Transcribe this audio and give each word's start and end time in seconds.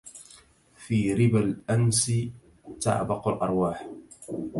في 0.75 1.13
ربا 1.13 1.39
الأنس 1.39 2.11
تعبق 2.81 3.27
الأرواح 3.27 3.87